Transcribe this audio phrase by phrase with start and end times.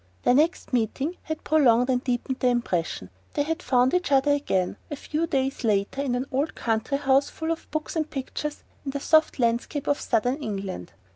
[0.23, 3.11] Their next meeting had prolonged and deepened the impression.
[3.35, 7.29] They had found each other again, a few days later, in an old country house
[7.29, 10.93] full of books and pictures, in the soft landscape of southern England.